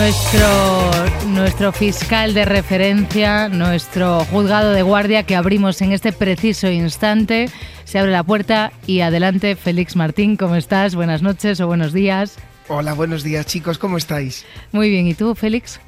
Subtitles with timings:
[0.00, 0.90] Nuestro,
[1.28, 7.50] nuestro fiscal de referencia, nuestro juzgado de guardia que abrimos en este preciso instante.
[7.84, 10.94] Se abre la puerta y adelante, Félix Martín, ¿cómo estás?
[10.94, 12.38] Buenas noches o buenos días.
[12.68, 14.46] Hola, buenos días chicos, ¿cómo estáis?
[14.72, 15.80] Muy bien, ¿y tú, Félix?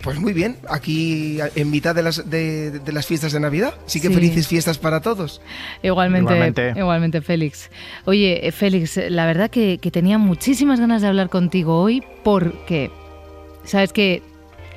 [0.00, 3.74] Pues muy bien, aquí en mitad de las, de, las fiestas de Navidad.
[3.84, 5.40] Así que felices fiestas para todos.
[5.82, 7.68] Igualmente, igualmente, Félix.
[8.04, 12.92] Oye, Félix, la verdad que, que tenía muchísimas ganas de hablar contigo hoy porque
[13.66, 14.22] Sabes que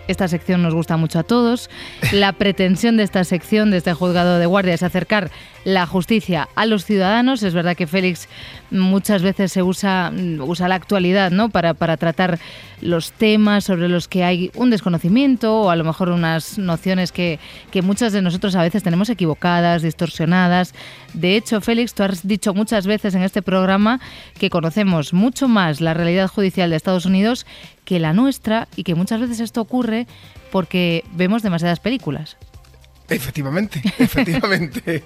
[0.09, 1.69] esta sección nos gusta mucho a todos.
[2.11, 5.29] La pretensión de esta sección, de este juzgado de guardia, es acercar
[5.63, 7.43] la justicia a los ciudadanos.
[7.43, 8.27] Es verdad que Félix
[8.71, 11.49] muchas veces se usa, usa la actualidad ¿no?
[11.49, 12.39] para, para tratar
[12.81, 17.39] los temas sobre los que hay un desconocimiento o a lo mejor unas nociones que,
[17.71, 20.73] que muchas de nosotros a veces tenemos equivocadas, distorsionadas.
[21.13, 23.99] De hecho, Félix, tú has dicho muchas veces en este programa
[24.39, 27.45] que conocemos mucho más la realidad judicial de Estados Unidos
[27.89, 30.05] que la nuestra y que muchas veces esto ocurre
[30.51, 32.37] porque vemos demasiadas películas.
[33.09, 35.03] Efectivamente, efectivamente.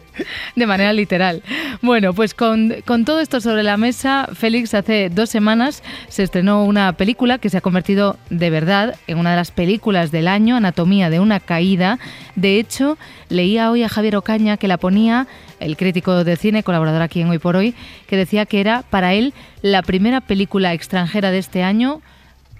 [0.58, 1.42] de manera literal.
[1.81, 6.92] Bueno, pues con, todo esto sobre la mesa, Félix, hace dos semanas se estrenó una
[6.98, 11.09] película que se ha convertido de verdad en una de las películas del año, Anatomía
[11.09, 12.00] de una caída.
[12.36, 12.97] De hecho,
[13.30, 15.25] leía hoy a Javier Ocaña que la ponía,
[15.62, 17.75] el crítico de cine, colaborador aquí en Hoy por Hoy,
[18.08, 22.02] que decía que era para él la primera película extranjera de este año,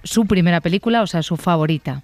[0.04, 2.02] su primera película, o sea, su favorita.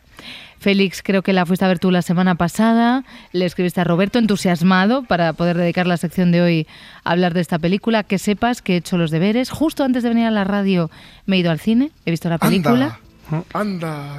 [0.58, 4.18] Félix, creo que la fuiste a ver tú la semana pasada, le escribiste a Roberto
[4.18, 6.66] entusiasmado para poder dedicar la sección de hoy
[7.02, 9.48] a hablar de esta película, que sepas que he hecho los deberes.
[9.48, 10.90] Justo antes de venir a la radio
[11.24, 12.84] me he ido al cine, he visto la película.
[12.84, 13.00] Anda,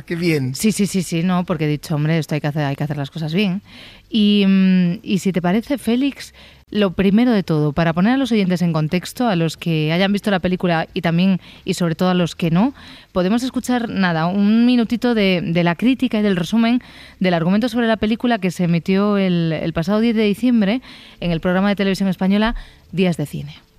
[0.06, 0.56] qué bien.
[0.56, 2.84] Sí, sí, sí, sí, no, porque he dicho, hombre, esto hay que hacer, hay que
[2.84, 3.62] hacer las cosas bien.
[4.10, 6.34] Y, mm, y si te parece, Félix,
[6.72, 10.12] lo primero de todo, para poner a los oyentes en contexto, a los que hayan
[10.14, 12.74] visto la película y también y sobre todo a los que no,
[13.12, 16.82] podemos escuchar nada, un minutito de, la crítica y del resumen
[17.20, 20.82] del argumento sobre la película que se emitió el, el pasado 10 de diciembre
[21.20, 22.56] en el programa de televisión española
[22.92, 23.71] Días de Cine.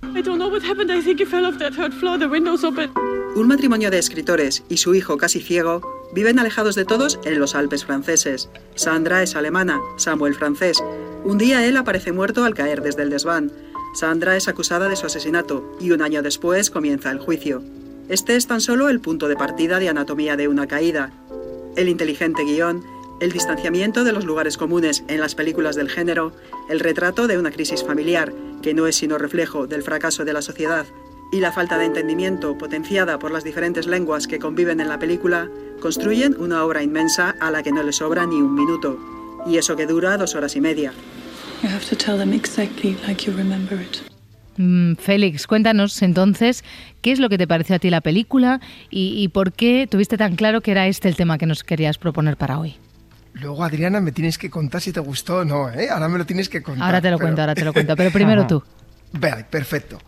[3.35, 5.81] Un matrimonio de escritores y su hijo casi ciego
[6.13, 8.49] viven alejados de todos en los Alpes franceses.
[8.75, 10.83] Sandra es alemana, Samuel francés.
[11.23, 13.51] Un día él aparece muerto al caer desde el desván.
[13.95, 17.63] Sandra es acusada de su asesinato y un año después comienza el juicio.
[18.09, 21.11] Este es tan solo el punto de partida de Anatomía de una caída.
[21.75, 22.83] El inteligente guion,
[23.23, 26.33] el distanciamiento de los lugares comunes en las películas del género,
[26.69, 30.41] el retrato de una crisis familiar, que no es sino reflejo del fracaso de la
[30.41, 30.85] sociedad,
[31.31, 35.49] y la falta de entendimiento potenciada por las diferentes lenguas que conviven en la película,
[35.79, 38.99] construyen una obra inmensa a la que no le sobra ni un minuto,
[39.47, 40.91] y eso que dura dos horas y media.
[44.57, 46.65] Mm, Félix, cuéntanos entonces
[47.01, 48.59] qué es lo que te pareció a ti la película
[48.91, 51.97] y, y por qué tuviste tan claro que era este el tema que nos querías
[51.97, 52.75] proponer para hoy.
[53.33, 55.89] Luego, Adriana, me tienes que contar si te gustó o no, ¿eh?
[55.89, 56.85] Ahora me lo tienes que contar.
[56.85, 58.63] Ahora te lo cuento, ahora te lo cuento, pero primero tú.
[59.13, 59.99] Vale, perfecto.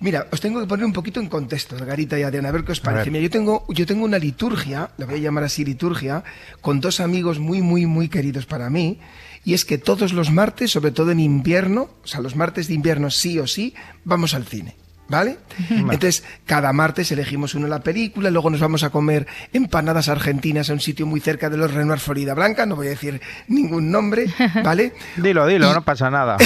[0.00, 2.72] Mira, os tengo que poner un poquito en contexto, Garita y Adriana, a ver qué
[2.72, 3.10] os parece.
[3.10, 6.24] Mira, yo tengo, yo tengo una liturgia, la voy a llamar así liturgia,
[6.62, 8.98] con dos amigos muy, muy, muy queridos para mí,
[9.44, 12.74] y es que todos los martes, sobre todo en invierno, o sea, los martes de
[12.74, 14.74] invierno sí o sí, vamos al cine.
[15.10, 15.38] ¿Vale?
[15.68, 20.72] Entonces, cada martes elegimos una la película, luego nos vamos a comer empanadas argentinas a
[20.72, 24.26] un sitio muy cerca de los Renoir Florida Blanca, no voy a decir ningún nombre,
[24.62, 24.92] ¿vale?
[25.16, 26.36] dilo, dilo, no pasa nada.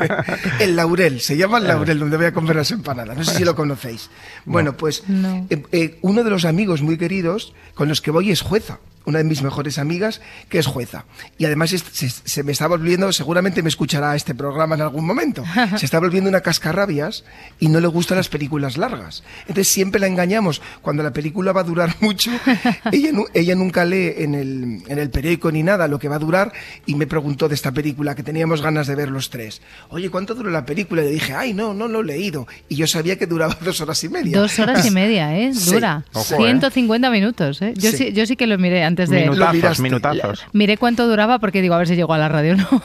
[0.60, 3.44] el Laurel, se llama el Laurel, donde voy a comer las empanadas, no sé si
[3.44, 4.10] lo conocéis.
[4.44, 5.04] Bueno, pues
[5.48, 9.18] eh, eh, uno de los amigos muy queridos con los que voy es jueza una
[9.18, 11.04] de mis mejores amigas, que es jueza.
[11.38, 15.44] Y además se, me está volviendo, seguramente me escuchará este programa en algún momento,
[15.76, 17.24] se está volviendo una cascarrabias
[17.58, 19.22] y no le gustan las películas largas.
[19.40, 20.62] Entonces siempre la engañamos.
[20.82, 22.30] Cuando la película va a durar mucho,
[22.92, 26.20] ella, ella nunca lee en el, en el periódico ni nada lo que va a
[26.20, 26.52] durar
[26.86, 29.62] y me preguntó de esta película, que teníamos ganas de ver los tres.
[29.90, 31.02] Oye, ¿cuánto dura la película?
[31.02, 32.46] Y le dije, ay, no, no lo he leído.
[32.68, 34.38] Y yo sabía que duraba dos horas y media.
[34.38, 35.52] Dos horas y media, ¿eh?
[35.52, 36.04] Dura.
[36.12, 37.74] 150 minutos, ¿eh?
[37.76, 38.12] Yo sí.
[38.12, 39.22] yo sí que lo miré antes de...
[39.22, 40.46] Minutazos, minutazos.
[40.52, 42.68] Miré cuánto duraba porque digo, a ver si llegó a la radio no.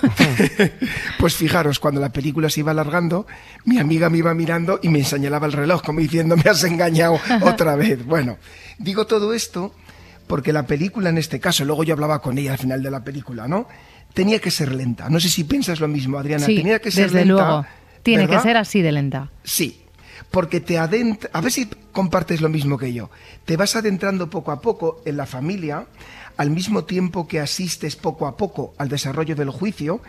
[1.19, 3.27] pues fijaros, cuando la película se iba alargando,
[3.65, 7.19] mi amiga me iba mirando y me señalaba el reloj, como diciendo, me has engañado
[7.42, 8.06] otra vez.
[8.06, 8.38] Bueno,
[8.77, 9.74] digo todo esto
[10.27, 13.04] porque la película en este caso, luego yo hablaba con ella al final de la
[13.04, 13.68] película, ¿no?
[14.13, 15.09] Tenía que ser lenta.
[15.09, 16.45] No sé si piensas lo mismo, Adriana.
[16.45, 17.65] Tenía que ser desde luego.
[18.04, 19.31] Tiene que ser así de lenta.
[19.44, 19.83] Sí,
[20.31, 23.09] porque te adentra, a ver si compartes lo mismo que yo,
[23.45, 25.88] te vas adentrando poco a poco en la familia,
[26.38, 30.01] al mismo tiempo que asistes poco a poco al desarrollo del juicio,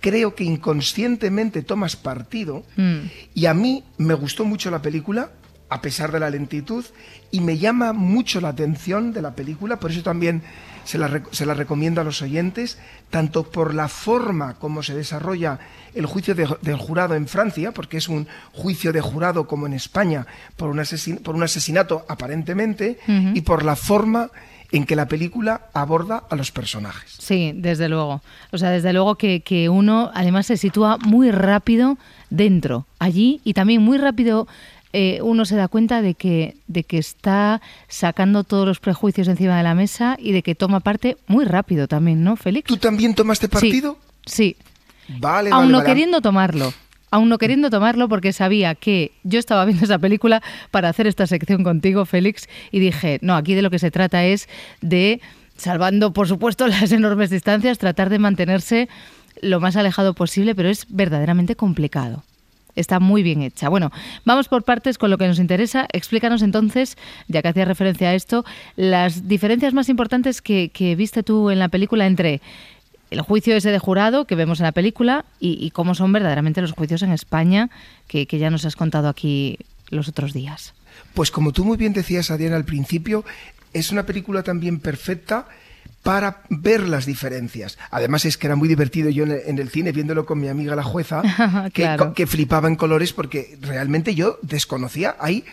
[0.00, 2.98] creo que inconscientemente tomas partido mm.
[3.34, 5.30] y a mí me gustó mucho la película,
[5.72, 6.84] a pesar de la lentitud,
[7.30, 10.42] y me llama mucho la atención de la película, por eso también
[10.84, 12.78] se la, se la recomiendo a los oyentes,
[13.08, 15.58] tanto por la forma como se desarrolla
[15.94, 20.26] el juicio del jurado en Francia, porque es un juicio de jurado como en España
[20.56, 20.82] por un,
[21.22, 22.98] por un asesinato aparentemente,
[23.32, 24.30] y por la forma
[24.72, 27.16] en que la película aborda a los personajes.
[27.18, 28.22] Sí, desde luego.
[28.52, 31.98] O sea, desde luego que, que uno además se sitúa muy rápido
[32.30, 34.48] dentro, allí, y también muy rápido
[34.92, 39.56] eh, uno se da cuenta de que, de que está sacando todos los prejuicios encima
[39.56, 42.66] de la mesa y de que toma parte muy rápido también, ¿no, Félix?
[42.68, 43.96] ¿Tú también tomaste partido?
[44.26, 44.56] Sí.
[45.08, 46.72] Vale, Aún no queriendo tomarlo.
[47.10, 51.26] Aún no queriendo tomarlo porque sabía que yo estaba viendo esa película para hacer esta
[51.26, 54.48] sección contigo, Félix, y dije, no, aquí de lo que se trata es
[54.80, 55.20] de,
[55.56, 58.88] salvando por supuesto las enormes distancias, tratar de mantenerse
[59.40, 62.24] lo más alejado posible, pero es verdaderamente complicado.
[62.74, 63.68] Está muy bien hecha.
[63.68, 63.90] Bueno,
[64.24, 65.86] vamos por partes con lo que nos interesa.
[65.92, 66.96] Explícanos entonces,
[67.28, 68.44] ya que hacías referencia a esto,
[68.76, 72.40] las diferencias más importantes que, viste tú en la película entre
[73.10, 76.72] el juicio ese de jurado que vemos en la película y, cómo son verdaderamente los
[76.72, 77.68] juicios en España
[78.08, 79.58] que, que ya nos has contado aquí
[79.90, 80.72] los otros días.
[81.12, 83.24] Pues como tú muy bien decías, Adriana, al principio,
[83.74, 85.46] es una película también perfecta
[86.02, 87.78] para ver las diferencias.
[87.90, 90.82] Además es que era muy divertido yo en el, cine viéndolo con mi amiga la
[90.82, 91.22] jueza,
[91.72, 95.16] que, flipaba en colores porque realmente yo desconocía.
[95.20, 95.44] Hay,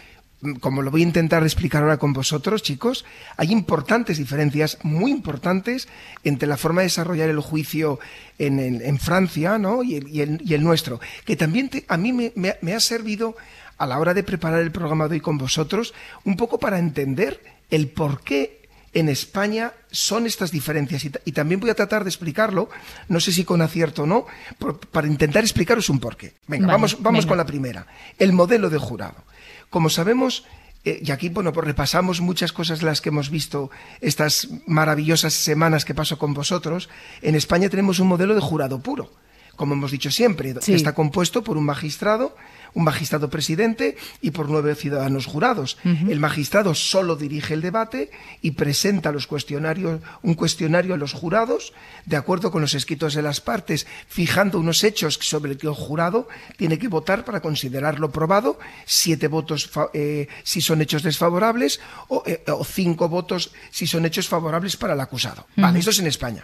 [0.59, 3.05] como lo voy a intentar explicar ahora con vosotros, chicos,
[3.37, 5.87] hay importantes diferencias, muy importantes,
[6.23, 7.99] entre la forma de desarrollar el juicio
[8.39, 9.83] en, Francia ¿no?
[9.83, 13.35] y, el, nuestro, que también a mí me, me ha servido
[13.77, 15.93] a la hora de preparar el programa de hoy con vosotros,
[16.25, 18.58] un poco para entender el por qué
[18.93, 21.05] en España son estas diferencias.
[21.25, 22.69] Y, también voy a tratar de explicarlo,
[23.07, 24.25] no sé si con acierto o no,
[24.91, 26.33] para intentar explicaros un porqué.
[26.47, 27.87] Venga, vamos, vamos con la primera,
[28.17, 29.23] el modelo de jurado.
[29.69, 30.45] Como sabemos,
[30.85, 33.69] eh, y aquí bueno, pues repasamos muchas cosas las que hemos visto
[34.01, 36.89] estas maravillosas semanas que paso con vosotros,
[37.21, 39.11] en España tenemos un modelo de jurado puro
[39.59, 42.33] como hemos dicho siempre, está compuesto por un magistrado,
[42.73, 45.77] un magistrado presidente y por nueve ciudadanos jurados.
[45.83, 48.11] El magistrado solo dirige el debate
[48.41, 51.73] y presenta los cuestionarios, un cuestionario a los jurados,
[52.05, 55.73] de acuerdo con los escritos de las partes, fijando unos hechos sobre los que el
[55.73, 56.27] jurado
[56.57, 61.79] tiene que votar para considerarlo probado, siete votos eh, si son hechos desfavorables
[62.25, 65.47] eh, o, cinco votos si son hechos favorables para el acusado.
[65.55, 66.43] Vale, eso es en España.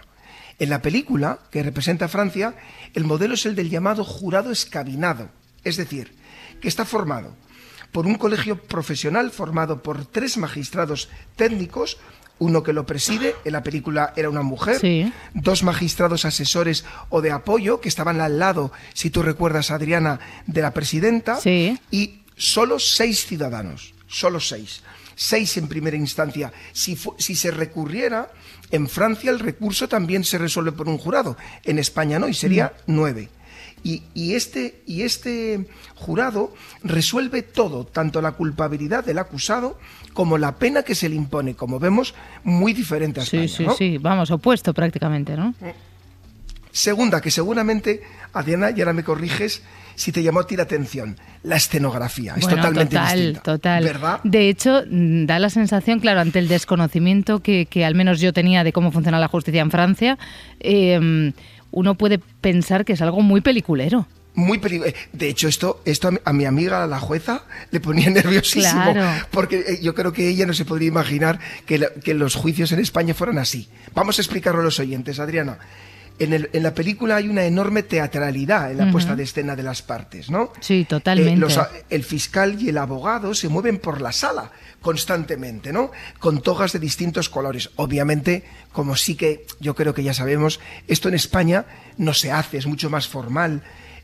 [0.58, 2.54] En la película, que representa a Francia,
[2.94, 5.28] el modelo es el del llamado jurado escabinado,
[5.66, 6.14] es decir,
[6.60, 7.34] que está formado
[7.92, 11.98] por un colegio profesional formado por tres magistrados técnicos,
[12.38, 17.30] uno que lo preside, en la película era una mujer, dos magistrados asesores o de
[17.30, 21.38] apoyo que estaban al lado, si tú recuerdas, Adriana, de la presidenta,
[21.90, 24.82] y solo seis ciudadanos, solo seis
[25.16, 26.52] seis en primera instancia.
[26.72, 28.30] Si, si se recurriera,
[28.70, 32.74] en Francia el recurso también se resuelve por un jurado, en España no, y sería
[32.86, 33.30] nueve.
[34.14, 36.52] Y, este, y este jurado
[36.82, 39.78] resuelve todo, tanto la culpabilidad del acusado
[40.12, 43.46] como la pena que se le impone, como vemos, muy diferente a España.
[43.46, 45.54] Sí, sí, sí, vamos, opuesto prácticamente, ¿no?
[46.72, 49.62] Segunda, que seguramente, Adriana, y ahora me corriges,
[49.94, 52.34] si te llamó a ti la atención, la escenografía.
[52.36, 53.40] Es totalmente total, distinta.
[53.40, 54.20] Total, ¿verdad?
[54.24, 58.62] De hecho, mm, da la sensación, claro, ante el desconocimiento que, al menos yo tenía
[58.62, 60.18] de cómo funciona la justicia en Francia,
[60.60, 61.32] em,
[61.76, 64.90] uno puede pensar que es algo muy peliculero muy peligroso.
[64.90, 68.94] Eh, de hecho, esto, esto a mi amiga, la jueza, le ponía nerviosísimo.
[69.30, 72.80] Porque eh, yo creo que ella no se podría imaginar que, que, los juicios en
[72.80, 73.68] España fueran así.
[73.94, 75.58] Vamos a explicarlo a los oyentes, Adriana
[76.18, 80.30] en, la película hay una enorme teatralidad en la puesta de escena de las partes,
[80.30, 80.52] ¿no?
[80.60, 81.46] Sí, totalmente.
[81.46, 85.90] Eh, el fiscal y el abogado se mueven por la sala constantemente, ¿no?
[86.18, 87.70] Con togas de distintos colores.
[87.76, 91.66] Obviamente, como sí que yo creo que ya sabemos, esto en España
[91.98, 93.62] no se hace, es mucho más formal.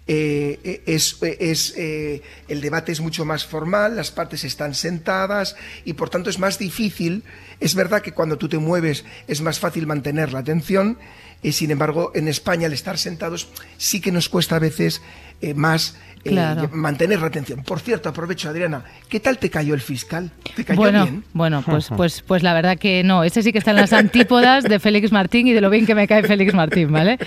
[0.08, 5.54] Eh, eh, es, es el debate es mucho más formal, las partes están sentadas
[5.84, 7.22] y por tanto es más difícil.
[7.60, 10.98] Es verdad que cuando tú te mueves es más fácil mantener la atención,
[11.42, 15.02] y sin embargo, en España, al estar sentados, sí que nos cuesta a veces
[15.40, 16.38] eh, más eh,
[16.70, 17.64] mantener la atención.
[17.64, 20.30] Por cierto, aprovecho, Adriana, ¿qué tal te cayó el fiscal?
[20.54, 21.24] ¿Te cayó bueno, bien?
[21.32, 23.24] Bueno, pues, pues, pues la verdad que no.
[23.24, 25.96] Ese sí que está en las antípodas de Félix Martín y de lo bien que
[25.96, 27.18] me cae Félix Martín, ¿vale?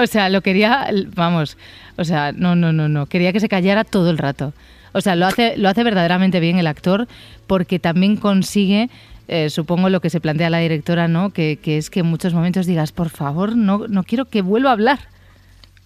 [0.00, 0.86] O sea, lo quería,
[1.16, 1.56] vamos,
[1.96, 3.06] o sea, no, no, no, no.
[3.06, 4.52] Quería que se callara todo el rato.
[4.92, 7.08] O sea, lo hace, lo hace verdaderamente bien el actor
[7.46, 8.88] porque también consigue
[9.26, 11.30] eh, supongo lo que se plantea la directora, ¿no?
[11.30, 14.72] Que, es que en muchos momentos digas, por favor, no, no quiero que vuelva a
[14.74, 15.08] hablar.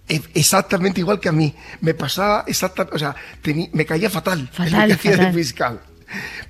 [0.09, 1.55] E, exactamente igual que a mí.
[1.81, 3.15] Me pasaba exactamente, o sea,
[3.73, 5.81] me caía fatal, fatal, el fiscal.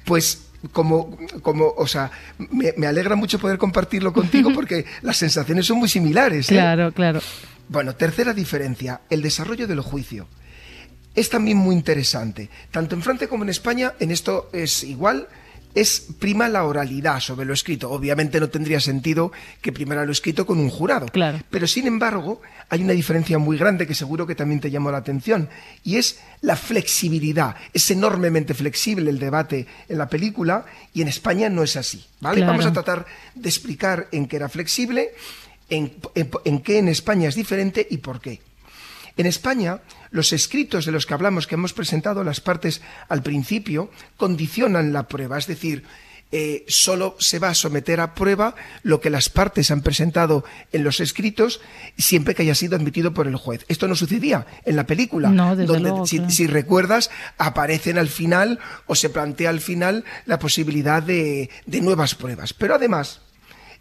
[0.05, 5.79] Pues como, como, o sea, me, alegra mucho poder compartirlo contigo porque las sensaciones son
[5.79, 6.51] muy similares.
[6.51, 6.55] ¿eh?
[6.55, 7.21] Claro, claro.
[7.69, 10.27] Bueno, tercera diferencia, el desarrollo del juicio.
[11.15, 12.49] Es también muy interesante.
[12.71, 15.29] Tanto en Francia como en España, en esto es igual,
[15.75, 17.91] es prima la oralidad sobre lo escrito.
[17.91, 21.07] Obviamente no tendría sentido que primara lo escrito con un jurado.
[21.07, 21.41] Claro.
[21.51, 24.99] Pero sin embargo, hay una diferencia muy grande que seguro que también te llamó la
[24.99, 25.49] atención,
[25.85, 27.57] y es la flexibilidad.
[27.73, 32.05] Es enormemente flexible el debate en la película, y en España no es así.
[32.21, 32.45] ¿vale?
[32.45, 35.11] Vamos a tratar de explicar en qué era flexible,
[35.69, 35.93] en,
[36.45, 38.41] en qué en España es diferente y por qué.
[39.17, 43.91] En España, los escritos de los que hablamos, que hemos presentado las partes al principio,
[44.17, 45.85] condicionan la prueba, es decir,
[46.31, 50.85] eh, solo se va a someter a prueba lo que las partes han presentado en
[50.85, 51.63] los escritos
[51.97, 53.65] siempre que haya sido admitido por el juez.
[53.69, 59.49] Esto no sucedía en la película, donde si, recuerdas aparecen al final o se plantea
[59.49, 62.53] al final la posibilidad de nuevas pruebas.
[62.53, 63.23] Pero además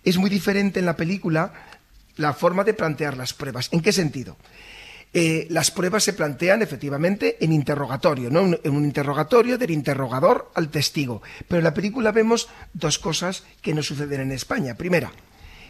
[0.06, 1.52] es muy diferente en la película
[2.18, 3.70] la forma de plantear las pruebas.
[3.72, 4.38] ¿En qué sentido?
[5.14, 8.42] Eh, las pruebas se plantean efectivamente en interrogatorio, ¿no?
[8.62, 11.22] en un interrogatorio del interrogador al testigo.
[11.48, 14.76] Pero en la película vemos dos cosas que no suceden en España.
[14.76, 15.12] Primera,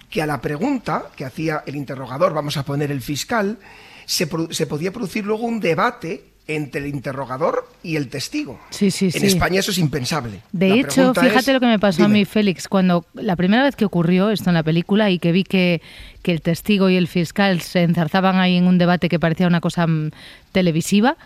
[0.10, 3.60] que a la pregunta que hacía el interrogador, vamos a poner el fiscal,
[4.06, 8.60] se, se podía producir luego un debate entre el interrogador y el testigo.
[8.70, 10.42] Sí, sí, en España eso es impensable.
[10.52, 13.86] De hecho, fíjate lo que me pasó a mí, Félix, cuando la primera vez que
[13.86, 15.82] ocurrió esto en la película y que vi que,
[16.22, 19.62] que el testigo y el fiscal se enzarzaban ahí en un debate que parecía una
[19.62, 20.12] cosa mm,
[20.52, 21.18] televisiva,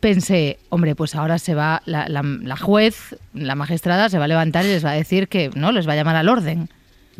[0.00, 4.64] pensé, hombre, pues ahora se va la, la juez, la magistrada, se va a levantar
[4.64, 6.68] y les va a decir que no, les va a llamar al orden.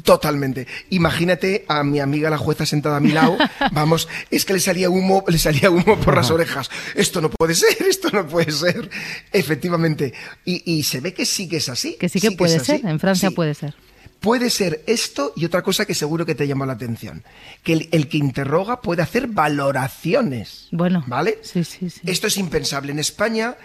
[0.02, 0.66] Totalmente.
[0.90, 3.36] Imagínate a mi amiga la jueza sentada a mi lado.
[3.72, 6.70] Vamos, es que le salía humo, le salía humo por las orejas.
[6.94, 8.88] Esto no puede ser, esto no puede ser.
[9.32, 10.14] Efectivamente.
[10.44, 11.96] Y, se ve que sí que es así.
[11.98, 12.84] Que sí que puede ser.
[12.84, 13.74] En Francia puede ser.
[14.20, 17.22] Puede ser esto y otra cosa que seguro que te llama la atención.
[17.62, 20.68] Que el, el, que interroga puede hacer valoraciones.
[20.72, 21.04] Bueno.
[21.06, 21.38] ¿Vale?
[21.42, 22.00] Sí, sí, sí.
[22.04, 22.92] Esto es impensable.
[22.92, 23.56] En España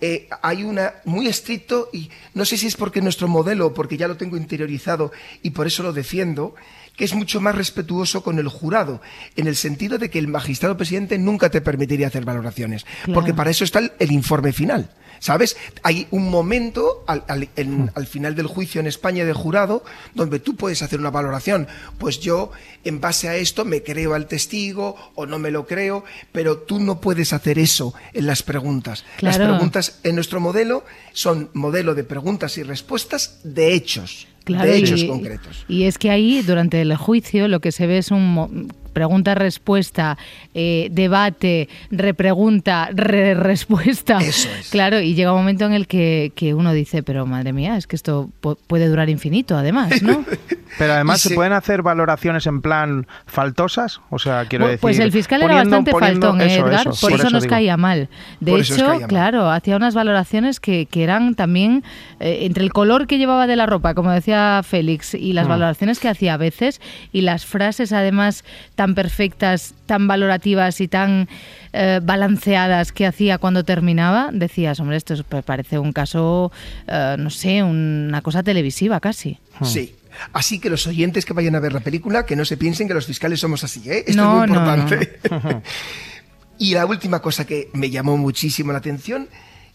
[0.00, 4.08] eh, hay una muy estricto y no sé si es porque nuestro modelo, porque ya
[4.08, 5.10] lo tengo interiorizado
[5.42, 6.54] y por eso lo defiendo,
[6.96, 9.00] que es mucho más respetuoso con el jurado,
[9.36, 12.84] en el sentido de que el magistrado presidente nunca te permitiría hacer valoraciones,
[13.14, 14.90] porque para eso está el informe final.
[15.18, 15.56] ¿Sabes?
[15.82, 17.90] Hay un momento al, hmm.
[17.94, 21.66] al, final del juicio en España de jurado donde tú puedes hacer una valoración.
[21.98, 22.50] Pues yo,
[22.84, 26.80] en base a esto, me creo al testigo o no me lo creo, pero tú
[26.80, 29.04] no puedes hacer eso en las preguntas.
[29.20, 34.28] Las preguntas en nuestro modelo son modelo de preguntas y respuestas de hechos.
[34.46, 35.64] de hechos concretos.
[35.68, 40.16] Y es que ahí, durante el juicio, lo que se ve es un pregunta-respuesta,
[40.54, 44.16] eh, debate, repregunta, re-respuesta.
[44.22, 44.70] Eso es.
[44.70, 47.94] Claro, y llega un momento en el que, uno dice, pero madre mía, es que
[47.94, 50.24] esto puede durar infinito, además, ¿no?
[50.78, 54.80] pero además se pueden hacer valoraciones en plan faltosas, o sea, quiero decir...
[54.80, 58.08] Pues el fiscal era bastante faltón, ¿eh, Edgar, por, eso, nos caía mal.
[58.40, 61.84] De hecho, claro, hacía unas valoraciones que, eran también
[62.18, 65.50] eh, entre el color que llevaba de la ropa, como decía Félix, y las mm.
[65.50, 66.80] valoraciones que hacía a veces,
[67.12, 68.42] y las frases además
[68.86, 71.28] tan perfectas, tan valorativas y tan
[71.72, 75.14] eh, balanceadas que hacía cuando terminaba, decías, hombre, esto
[75.44, 76.52] parece un caso,
[76.86, 79.38] eh, no sé, una cosa televisiva casi.
[79.58, 79.64] Hmm.
[79.64, 79.94] Sí.
[80.32, 82.94] Así que los oyentes que vayan a ver la película, que no se piensen que
[82.94, 84.04] los fiscales somos así, ¿eh?
[84.06, 85.18] Esto es muy importante.
[86.58, 89.28] y la última cosa que me llamó muchísimo la atención,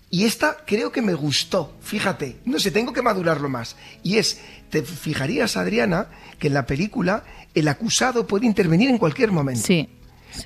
[0.10, 4.39] y esta creo que me gustó, fíjate, no sé, tengo que madurarlo más, y es,
[4.71, 6.07] te fijarías, Adriana,
[6.39, 7.23] que en la película
[7.53, 9.61] el acusado puede intervenir en cualquier momento.
[9.61, 9.89] Sí,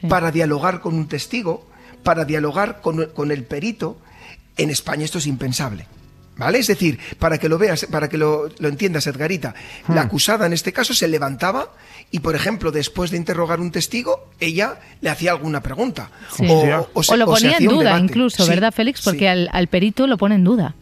[0.10, 1.66] Para dialogar con un testigo,
[2.04, 3.98] para dialogar con, el perito.
[4.58, 5.88] En España esto es impensable.
[6.38, 6.60] ¿Vale?
[6.60, 9.56] Es decir, para que lo veas, para que lo, entiendas, Edgarita,
[9.88, 10.06] la hmm.
[10.06, 11.70] acusada en este caso se levantaba
[12.12, 16.10] y, por ejemplo, después de interrogar un testigo, ella le hacía alguna pregunta.
[16.40, 19.02] O, lo ponía en duda, incluso, ¿verdad, Félix?
[19.02, 20.76] Porque al, al perito lo pone en duda.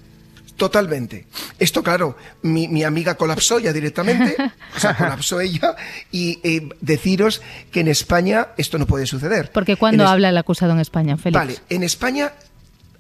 [0.58, 1.26] Totalmente.
[1.58, 4.36] Esto, claro, mi, amiga colapsó ya directamente,
[4.76, 5.76] o sea, colapsó ella,
[6.12, 7.42] y eh, deciros
[7.72, 9.52] que en España esto no puede suceder.
[9.52, 11.40] Porque cuando habla el acusado en España, Félix?
[11.40, 12.34] Vale, en España,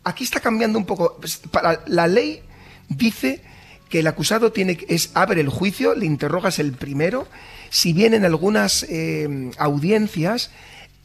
[0.03, 1.17] aquí está cambiando un poco.
[1.19, 2.41] Pues, para, la ley
[2.89, 3.41] dice
[3.89, 7.27] que el acusado tiene es abre el juicio, le interrogas el primero,
[7.69, 10.49] si bien en algunas eh, audiencias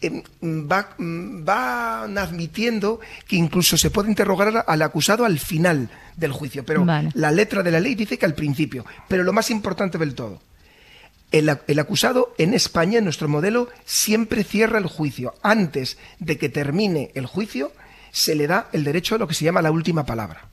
[0.01, 0.23] Em,
[0.71, 6.85] va, van admitiendo que incluso se puede interrogar al acusado al final del juicio, pero
[6.85, 8.87] la letra de la ley dice que al principio.
[9.09, 10.41] Pero lo más importante del todo,
[11.33, 15.35] el, el, acusado en España, en nuestro modelo, siempre cierra el juicio.
[15.43, 17.73] Antes de que termine el juicio,
[18.13, 20.49] se le da el derecho a lo que se llama la última palabra.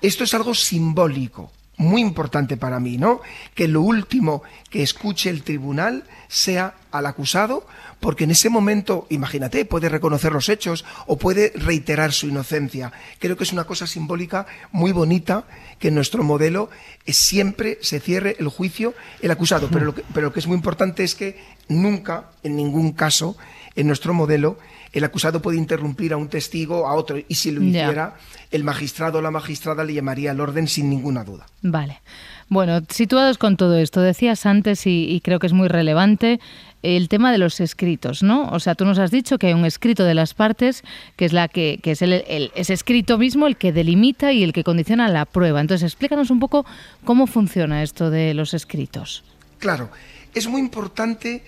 [0.00, 3.20] Esto es algo simbólico, muy importante para mí, ¿no?
[3.54, 7.66] Que lo último que escuche el tribunal sea al acusado,
[8.00, 12.92] porque en ese momento, imagínate, puede reconocer los hechos o puede reiterar su inocencia.
[13.18, 15.44] Creo que es una cosa simbólica muy bonita
[15.78, 16.68] que en nuestro modelo
[17.06, 19.94] siempre se cierre el juicio el acusado, pero
[20.26, 23.36] lo que, es muy importante es que nunca, en ningún caso,
[23.78, 24.58] en nuestro modelo,
[24.92, 28.16] el acusado puede interrumpir a un testigo, a otro, y si lo hiciera,
[28.50, 31.46] el magistrado o la magistrada le llamaría al orden sin ninguna duda.
[31.62, 32.00] Vale.
[32.48, 36.40] Bueno, situados con todo esto, decías antes, y, creo que es muy relevante,
[36.82, 38.48] el tema de los escritos, ¿no?
[38.50, 40.82] O sea, tú nos has dicho que hay un escrito de las partes,
[41.14, 44.64] que es la que, es el, ese escrito mismo el que delimita y el que
[44.64, 45.60] condiciona la prueba.
[45.60, 46.66] Entonces, explícanos un poco
[47.04, 49.22] cómo funciona esto de los escritos.
[49.60, 49.88] Claro,
[50.34, 51.44] es muy importante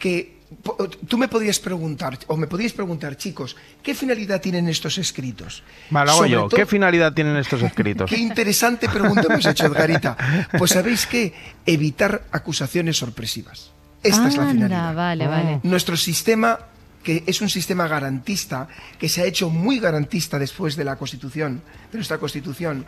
[0.00, 0.37] que
[1.06, 5.62] tú me podrías preguntar, o me podríais preguntar, chicos, ¿qué finalidad tienen estos escritos?
[5.90, 8.10] Mal yo, ¿qué finalidad tienen estos escritos?
[8.10, 10.16] Qué interesante pregunta hemos hecho, Edgarita.
[10.56, 11.34] Pues sabéis que
[11.66, 13.72] evitar acusaciones sorpresivas.
[14.02, 14.94] Esta es la finalidad.
[14.94, 15.60] Vale, vale.
[15.64, 16.58] Nuestro sistema
[17.02, 21.62] que es un sistema garantista, que se ha hecho muy garantista después de la Constitución,
[21.90, 22.84] de nuestra Constitución,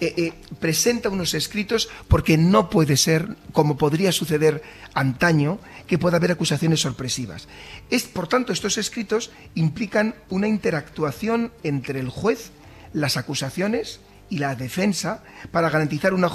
[0.00, 6.16] eh, eh, presenta unos escritos porque no puede ser, como podría suceder antaño, que pueda
[6.16, 7.48] haber acusaciones sorpresivas.
[7.90, 12.50] Es, por tanto, estos escritos implican una interactuación entre el juez,
[12.92, 15.22] las acusaciones y la defensa
[15.52, 16.30] para garantizar una,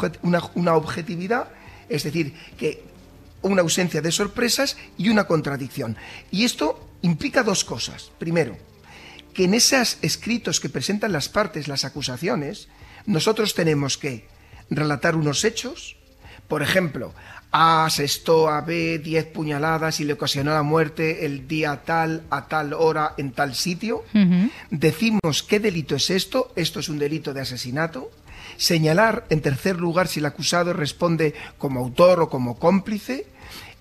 [0.53, 1.49] una objetividad,
[1.89, 2.83] es decir, que
[3.41, 5.97] una ausencia de sorpresas y una contradicción.
[6.31, 8.11] Y esto implica dos cosas.
[8.19, 8.57] Primero,
[9.33, 12.67] que en esos escritos que presentan las partes, las acusaciones,
[13.05, 14.27] nosotros tenemos que
[14.69, 15.95] relatar unos hechos,
[16.47, 17.13] por ejemplo,
[17.51, 22.47] A asestó a B diez puñaladas y le ocasionó la muerte el día tal, a
[22.47, 24.03] tal hora, en tal sitio.
[24.69, 28.11] Decimos qué delito es esto, esto es un delito de asesinato.
[28.57, 33.25] Señalar, en tercer lugar, si el acusado responde como autor o como cómplice.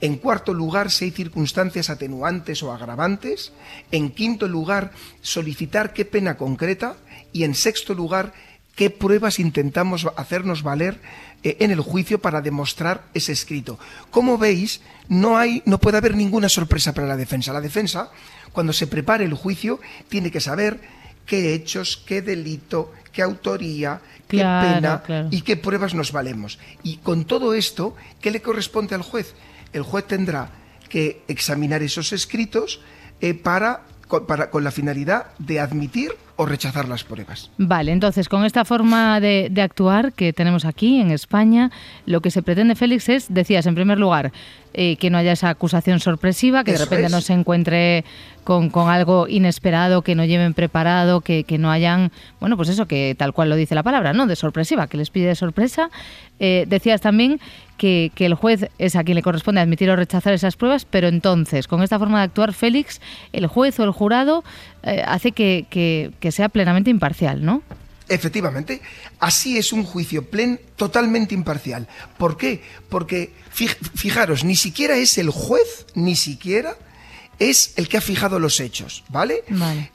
[0.00, 3.52] En cuarto lugar, si hay circunstancias atenuantes o agravantes.
[3.90, 6.96] En quinto lugar, solicitar qué pena concreta.
[7.32, 8.32] Y en sexto lugar,
[8.78, 11.00] qué pruebas intentamos hacernos valer
[11.42, 13.76] eh, en el juicio para demostrar ese escrito.
[14.12, 17.52] Como veis, no, hay, no puede haber ninguna sorpresa para la defensa.
[17.52, 18.12] La defensa,
[18.52, 20.80] cuando se prepare el juicio, tiene que saber
[21.26, 26.60] qué hechos, qué delito, qué autoría, qué pena y qué pruebas nos valemos.
[26.84, 29.34] Y con todo esto, ¿qué le corresponde al juez?
[29.72, 30.52] El juez tendrá
[30.88, 32.80] que examinar esos escritos
[33.20, 33.82] eh, para,
[34.26, 37.50] para, con la finalidad de admitir o rechazar las pruebas.
[37.58, 41.72] Vale, entonces con esta forma de, actuar que tenemos aquí en España,
[42.06, 44.32] lo que se pretende, Félix, es, decías, en primer lugar,
[44.72, 48.04] eh, que no haya esa acusación sorpresiva, que de repente no se encuentre
[48.44, 53.32] con, algo inesperado, que no lleven preparado, que, no hayan, bueno, pues eso, que tal
[53.32, 54.26] cual lo dice la palabra, ¿no?
[54.26, 55.90] De sorpresiva, que les pide de sorpresa.
[56.38, 57.40] Eh, decías también
[57.78, 61.66] que, el juez es a quien le corresponde admitir o rechazar esas pruebas, pero entonces,
[61.66, 63.00] con esta forma de actuar, Félix,
[63.32, 64.44] el juez o el jurado
[64.82, 65.64] eh, hace que,
[66.20, 67.62] que sea plenamente imparcial, ¿no?
[68.08, 68.80] Efectivamente,
[69.20, 71.88] así es un juicio plen totalmente imparcial.
[72.16, 72.62] ¿Por qué?
[72.88, 76.76] Porque, fijaros, ni siquiera es el juez, ni siquiera
[77.38, 79.44] es el que ha fijado los hechos, ¿vale?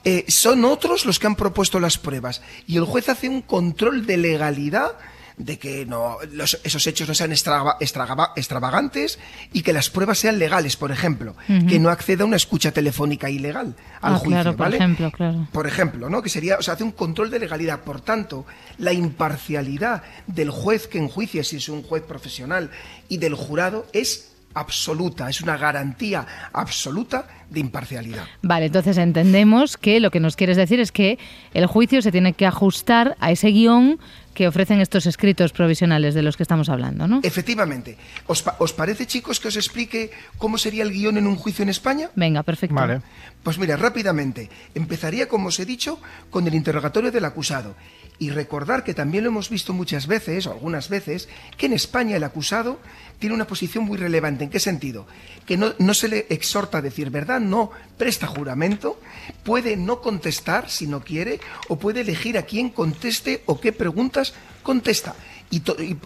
[0.03, 4.05] Eh, son otros los que han propuesto las pruebas y el juez hace un control
[4.05, 4.93] de legalidad
[5.37, 6.17] de que no,
[6.63, 9.19] esos hechos no sean extravagantes
[9.51, 11.35] y que las pruebas sean legales, por ejemplo,
[11.67, 15.47] que no acceda a una escucha telefónica ilegal al ah, juicio, por ejemplo, claro.
[15.51, 16.21] Por ejemplo, ¿no?
[16.21, 17.81] Que sería, o sea, hace un control de legalidad.
[17.81, 18.45] Por tanto,
[18.77, 22.69] la imparcialidad del juez que enjuicia, si es un juez profesional,
[23.09, 28.25] y del jurado es absoluta, es una garantía absoluta de imparcialidad.
[28.41, 31.17] Vale, entonces entendemos que lo que nos quieres decir es que
[31.53, 33.99] el juicio se tiene que ajustar a ese guion
[34.33, 37.19] que ofrecen estos escritos provisionales de los que estamos hablando, ¿no?
[37.23, 37.97] Efectivamente.
[38.27, 42.09] ¿Os, parece, chicos, que os explique cómo sería el guion en un juicio en España?
[42.15, 42.75] Venga, perfecto.
[42.75, 43.01] Vale.
[43.43, 44.49] Pues mira, rápidamente.
[44.73, 47.75] Empezaría, como os he dicho, con el interrogatorio del acusado.
[48.19, 52.15] Y recordar que también lo hemos visto muchas veces, o algunas veces, que en España
[52.15, 52.79] el acusado
[53.19, 54.43] tiene una posición muy relevante.
[54.43, 55.07] ¿En qué sentido?
[55.45, 58.99] Que no, no se le exhorta a decir verdad, no presta juramento,
[59.43, 64.33] puede no contestar si no quiere, o puede elegir a quién conteste o qué preguntas
[64.61, 65.15] contesta.
[65.51, 65.61] Y,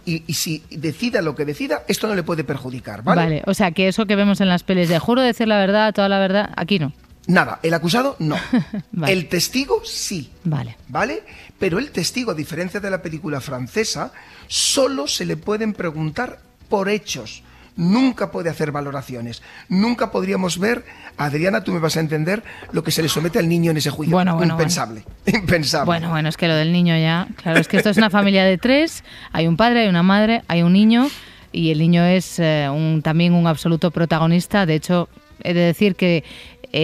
[0.06, 3.44] y, si decida lo que decida, esto no le puede perjudicar, ¿vale?
[3.46, 6.10] O sea que eso que vemos en las pelis de juro decir la verdad, toda
[6.10, 6.92] la verdad, aquí no.
[7.28, 8.38] Nada, el acusado no.
[9.08, 10.32] El testigo sí.
[10.46, 10.78] Vale.
[10.88, 11.24] ¿Vale?
[11.60, 14.12] Pero el testigo, a diferencia de la película francesa,
[14.48, 17.44] solo se le pueden preguntar por hechos,
[17.76, 19.42] nunca puede hacer valoraciones.
[19.70, 20.86] Nunca podríamos ver,
[21.18, 23.90] Adriana, tú me vas a entender, lo que se le somete al niño en ese
[23.90, 24.16] juicio.
[24.16, 25.86] Bueno, bueno, impensable, impensable.
[25.86, 28.44] Bueno, bueno, es que lo del niño ya, claro, es que esto es una familia
[28.44, 31.10] de tres, hay un padre, hay una madre, hay un niño
[31.52, 34.66] y el niño es eh, un, también un absoluto protagonista.
[34.66, 35.10] De hecho,
[35.44, 36.24] he de decir que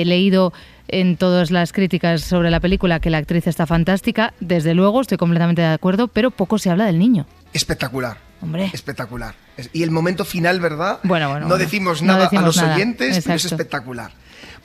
[0.02, 0.54] he leído
[0.88, 4.34] en todas las críticas sobre la película que la actriz está fantástica.
[4.40, 7.26] Desde luego, estoy completamente de acuerdo, pero poco se habla del niño.
[7.54, 8.18] Espectacular.
[8.42, 8.70] Hombre.
[8.74, 9.36] Espectacular.
[9.72, 11.00] Y el momento final, ¿verdad?
[11.04, 11.48] Bueno, bueno.
[11.48, 14.12] No decimos nada a los oyentes, pero es espectacular.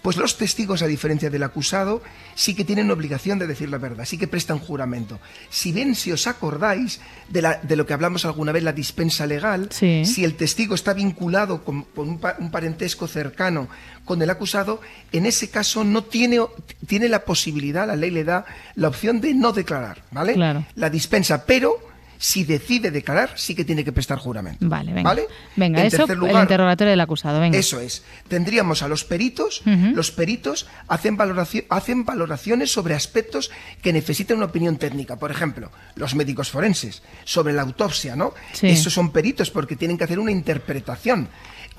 [0.02, 2.02] Pues los testigos, a diferencia del acusado,
[2.34, 5.18] sí que tienen obligación de decir la verdad, sí que prestan juramento.
[5.50, 9.26] Si bien, si os acordáis de, la, de lo que hablamos alguna vez, la dispensa
[9.26, 13.68] legal, si el testigo está vinculado con, un, parentesco cercano
[14.04, 14.80] con el acusado,
[15.12, 16.40] en ese caso no tiene,
[16.86, 18.44] tiene la posibilidad, la ley le da
[18.76, 20.34] la opción de no declarar, ¿vale?
[20.34, 20.64] Claro.
[20.76, 24.68] La dispensa, pero si decide declarar, sí que tiene que prestar juramento.
[24.68, 25.08] Vale, venga.
[25.08, 25.26] ¿Vale?
[25.56, 27.56] Venga, eso, el interrogatorio del acusado, venga.
[27.56, 28.02] Eso es.
[28.26, 33.50] Tendríamos a los peritos, los peritos hacen, valoración, hacen valoraciones sobre aspectos
[33.82, 35.16] que necesitan una opinión técnica.
[35.16, 38.34] Por ejemplo, los médicos forenses, sobre la autopsia, ¿no?
[38.52, 38.68] Sí.
[38.68, 41.28] Esos son peritos porque tienen que hacer una interpretación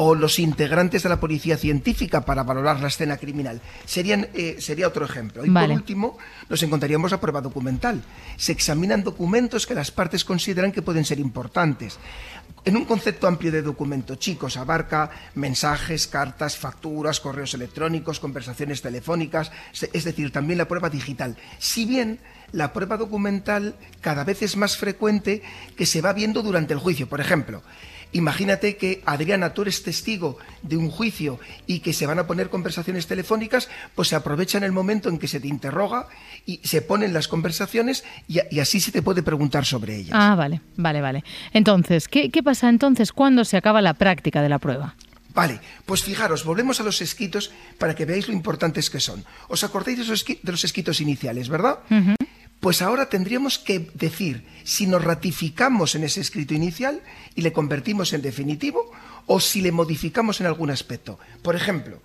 [0.02, 3.60] o los integrantes de la policía científica para valorar la escena criminal.
[3.84, 5.46] Serían, eh, sería otro ejemplo.
[5.46, 8.02] Y por último, nos encontraríamos la prueba documental.
[8.38, 11.98] Se examinan documentos que las partes consideran que pueden ser importantes.
[12.64, 19.52] En un concepto amplio de documento, chicos, abarca mensajes, cartas, facturas, correos electrónicos, conversaciones telefónicas,
[19.92, 21.36] es decir, también la prueba digital.
[21.58, 22.20] Si bien
[22.52, 25.42] la prueba documental cada vez es más frecuente
[25.76, 27.10] que se va viendo durante el juicio.
[27.10, 27.64] Por ejemplo,
[28.12, 32.50] Imagínate que Adriana, tú eres testigo de un juicio y que se van a poner
[32.50, 36.08] conversaciones telefónicas, pues se aprovecha en el momento en que se te interroga
[36.46, 40.14] y se ponen las conversaciones y, así se te puede preguntar sobre ellas.
[40.14, 41.24] Ah, vale, vale, vale.
[41.54, 44.96] Entonces, ¿qué, pasa entonces cuando se acaba la práctica de la prueba?
[45.36, 49.24] Vale, pues fijaros, volvemos a los escritos para que veáis lo importantes que son.
[49.48, 51.80] ¿Os acordáis de, los escritos iniciales, verdad?
[52.60, 57.02] Pues ahora tendríamos que decir si nos ratificamos en ese escrito inicial
[57.36, 58.92] y le convertimos en definitivo
[59.28, 61.20] o si le modificamos en algún aspecto.
[61.42, 62.02] Por ejemplo,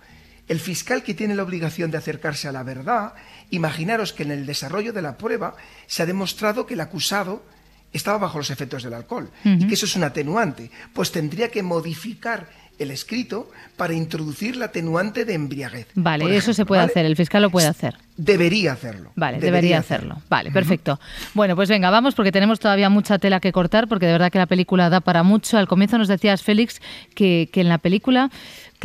[0.47, 3.13] el fiscal que tiene la obligación de acercarse a la verdad,
[3.49, 5.55] imaginaros que en el desarrollo de la prueba
[5.87, 7.43] se ha demostrado que el acusado
[7.91, 11.63] estaba bajo los efectos del alcohol y que eso es un atenuante, pues tendría que
[11.63, 15.87] modificar el escrito para introducir la atenuante de embriaguez.
[15.95, 17.95] Vale, eso se puede hacer, el fiscal lo puede hacer.
[18.17, 19.11] Debería hacerlo.
[19.15, 20.21] Vale, debería, hacerlo.
[20.29, 20.99] Vale, perfecto.
[21.33, 24.37] Bueno, pues venga, vamos porque tenemos todavía mucha tela que cortar porque de verdad que
[24.37, 25.57] la película da para mucho.
[25.57, 26.81] Al comienzo nos decías, Félix,
[27.13, 28.29] que, que en la película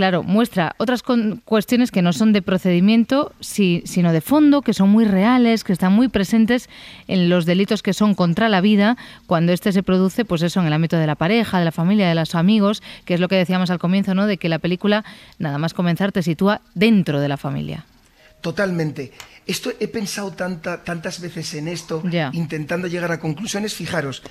[0.00, 1.02] claro, muestra otras
[1.44, 5.92] cuestiones que no son de procedimiento, sino de fondo, que son muy reales, que están
[5.92, 6.70] muy presentes
[7.06, 10.66] en los delitos que son contra la vida, cuando este se produce, pues eso, en
[10.66, 13.36] el ámbito de la pareja, de la familia, de los amigos, que es lo que
[13.36, 14.26] decíamos al comienzo, ¿no?
[14.26, 15.04] De que la película,
[15.38, 17.84] nada más comenzar, te sitúa dentro de la familia.
[18.40, 19.12] Totalmente.
[19.46, 23.74] Esto he pensado tantas veces en esto, intentando llegar a conclusiones.
[23.74, 24.22] Fijaros,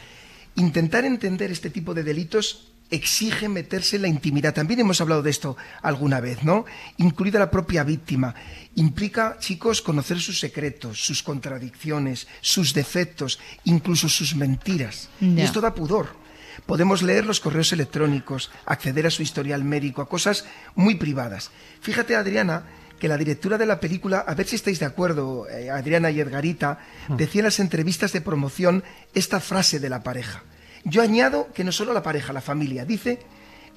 [0.56, 4.54] intentar entender este tipo de delitos exige meterse en la intimidad.
[4.54, 6.66] También hemos hablado de esto alguna vez, ¿no?
[6.98, 8.34] Incluida la propia víctima.
[8.76, 15.10] Implica, chicos, conocer sus secretos, sus contradicciones, sus defectos, incluso sus mentiras.
[15.22, 16.18] Y esto da pudor.
[16.66, 21.52] Podemos leer los correos electrónicos, acceder a su historial médico, a cosas muy privadas.
[21.82, 22.66] Fíjate, Adriana,
[23.00, 26.20] que la directora de la película, a ver si estáis de acuerdo, eh, Adriana y
[26.20, 27.16] Edgarita, hmm.
[27.16, 30.44] decía en las entrevistas de promoción esta frase de la pareja.
[30.84, 32.86] Yo añado que no solo la pareja, la familia.
[32.86, 33.20] Dice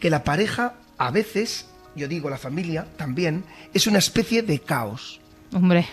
[0.00, 5.20] que la pareja a veces, yo digo la familia también, es una especie de caos.
[5.52, 5.86] Hombre,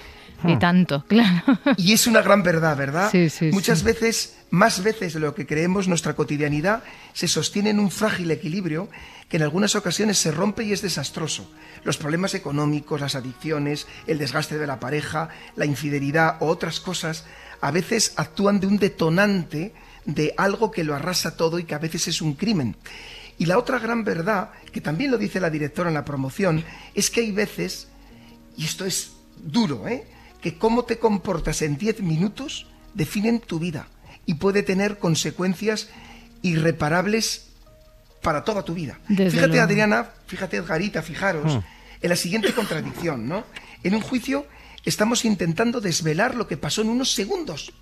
[0.44, 0.60] y hmm.
[0.60, 1.60] tanto, claro.
[1.78, 3.10] Y es una gran verdad, ¿verdad?
[3.12, 7.80] Sí, sí, Muchas veces, más veces de lo que creemos, nuestra cotidianidad se sostiene en
[7.80, 8.90] un frágil equilibrio
[9.28, 11.52] que en algunas ocasiones se rompe y es desastroso.
[11.84, 17.26] Los problemas económicos, las adicciones, el desgaste de la pareja, la infidelidad o otras cosas,
[17.62, 19.74] a veces actúan de un detonante
[20.06, 22.76] de algo que lo arrasa todo y que a veces es un crimen.
[23.38, 27.10] Y la otra gran verdad, que también lo dice la directora en la promoción, es
[27.10, 27.88] que hay veces,
[28.58, 30.06] y esto es duro, ¿eh?
[30.42, 33.88] que cómo te comportas en 10 minutos definen tu vida
[34.26, 35.90] y puede tener consecuencias
[36.42, 37.48] irreparables
[38.22, 39.00] para toda tu vida.
[39.08, 41.60] fíjate, Adriana, fíjate, Edgarita, fijaros, hmm.
[42.02, 43.46] en la siguiente contradicción, ¿no?
[43.84, 44.46] En un juicio
[44.84, 47.74] estamos intentando desvelar lo que pasó en unos segundos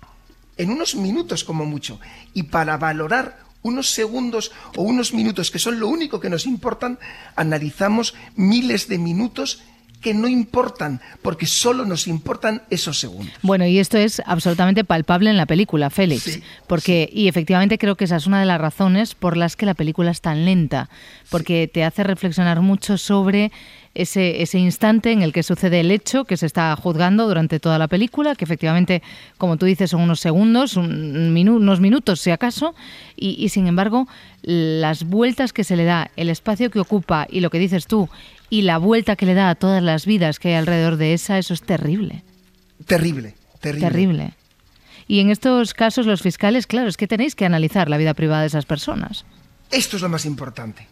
[0.58, 1.98] en unos minutos como mucho.
[2.34, 6.98] Y para valorar unos segundos o unos minutos que son lo único que nos importan,
[7.34, 9.62] analizamos miles de minutos
[10.00, 13.32] que no importan, porque solo nos importan esos segundos.
[13.42, 18.04] Bueno, y esto es absolutamente palpable en la película, Félix, porque y efectivamente creo que
[18.04, 20.88] esa es una de las razones por las que la película es tan lenta,
[21.30, 23.50] porque te hace reflexionar mucho sobre
[23.94, 27.78] ese, ese instante en el que sucede el hecho que se está juzgando durante toda
[27.78, 29.02] la película, que efectivamente,
[29.38, 32.74] como tú dices, son unos segundos, unos minutos si acaso,
[33.16, 34.06] y sin embargo,
[34.42, 38.08] las vueltas que se le da, el espacio que ocupa y lo que dices tú,
[38.50, 41.38] y la vuelta que le da a todas las vidas que hay alrededor de esa,
[41.38, 42.22] eso es terrible.
[42.86, 43.88] Terrible, terrible.
[43.88, 44.32] Terrible.
[45.06, 48.42] Y en estos casos los fiscales, claro, es que tenéis que analizar la vida privada
[48.42, 49.24] de esas personas.
[49.70, 50.86] Esto es lo más importante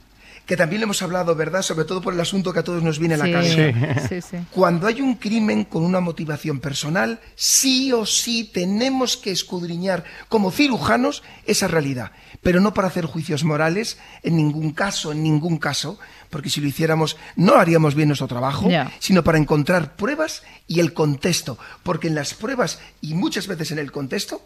[0.47, 1.63] que también le hemos hablado, ¿verdad?
[1.63, 4.09] Sobre todo por el asunto que a todos nos viene a la cabeza.
[4.09, 4.21] Sí.
[4.23, 10.05] Sí, Cuando hay un crimen con una motivación personal, sí o sí tenemos que escudriñar
[10.29, 15.59] como cirujanos esa realidad, pero no para hacer juicios morales en ningún caso, en ningún
[15.59, 15.99] caso,
[16.31, 18.69] porque si lo hiciéramos no haríamos bien nuestro trabajo,
[19.01, 23.81] sino para encontrar pruebas y el contexto, porque en las pruebas y muchas veces en
[23.81, 24.43] el contexto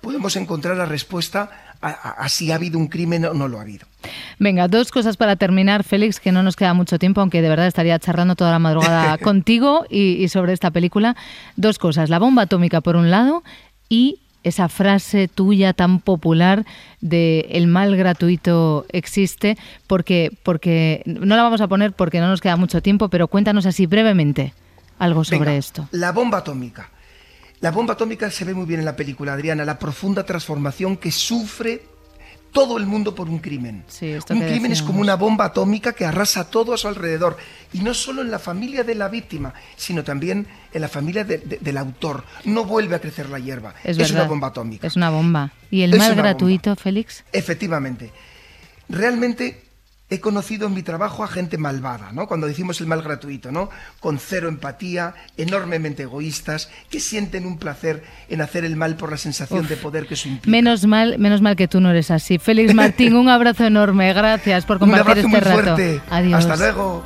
[0.00, 3.86] podemos encontrar la respuesta a, si ha habido un crimen o no lo ha habido.
[4.38, 7.66] Venga, dos cosas para terminar, Félix, que no nos queda mucho tiempo, aunque de verdad
[7.66, 11.16] estaría charlando toda la madrugada contigo y, sobre esta película.
[11.56, 13.42] Dos cosas, la bomba atómica por un lado
[13.88, 16.64] y esa frase tuya tan popular
[17.00, 22.40] de el mal gratuito existe, porque, porque no la vamos a poner porque no nos
[22.40, 24.52] queda mucho tiempo, pero cuéntanos así brevemente
[24.98, 25.88] algo sobre esto.
[25.92, 26.90] La bomba atómica.
[27.60, 31.10] La bomba atómica se ve muy bien en la película, Adriana, la profunda transformación que
[31.10, 31.82] sufre
[32.54, 33.84] todo el mundo por un crimen.
[34.30, 37.36] un crimen es como una bomba atómica que arrasa todo a su alrededor.
[37.72, 41.76] Y no solo en la familia de la víctima, sino también en la familia del
[41.76, 42.24] autor.
[42.44, 43.74] No vuelve a crecer la hierba.
[43.82, 44.86] Es, una bomba atómica.
[44.86, 45.52] Es una bomba.
[45.70, 47.24] ¿Y el mal gratuito, Félix?
[47.32, 48.12] Efectivamente.
[48.88, 49.64] Realmente
[50.10, 52.26] he conocido en mi trabajo a gente malvada, ¿no?
[52.26, 53.70] Cuando decimos el mal gratuito, ¿no?
[54.00, 59.16] Con cero empatía, enormemente egoístas, que sienten un placer en hacer el mal por la
[59.16, 60.50] sensación de poder que eso implica.
[60.50, 62.38] Menos mal, menos mal que tú no eres así.
[62.38, 64.12] Félix Martín, un abrazo enorme.
[64.12, 66.00] Gracias por compartir un este muy Fuerte.
[66.10, 66.44] Adiós.
[66.44, 67.02] Hasta luego.